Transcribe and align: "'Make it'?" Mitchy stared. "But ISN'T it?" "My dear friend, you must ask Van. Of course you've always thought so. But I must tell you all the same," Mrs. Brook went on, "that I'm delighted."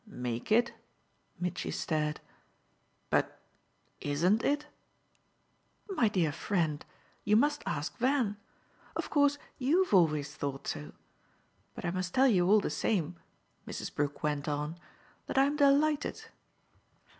"'Make 0.07 0.51
it'?" 0.51 0.73
Mitchy 1.39 1.69
stared. 1.69 2.21
"But 3.11 3.39
ISN'T 4.01 4.41
it?" 4.43 4.65
"My 5.91 6.07
dear 6.07 6.31
friend, 6.31 6.83
you 7.23 7.35
must 7.35 7.61
ask 7.67 7.95
Van. 7.99 8.37
Of 8.95 9.11
course 9.11 9.37
you've 9.59 9.93
always 9.93 10.33
thought 10.33 10.67
so. 10.67 10.93
But 11.75 11.85
I 11.85 11.91
must 11.91 12.15
tell 12.15 12.27
you 12.27 12.49
all 12.49 12.61
the 12.61 12.71
same," 12.71 13.19
Mrs. 13.67 13.93
Brook 13.93 14.23
went 14.23 14.47
on, 14.47 14.75
"that 15.27 15.37
I'm 15.37 15.55
delighted." 15.55 16.23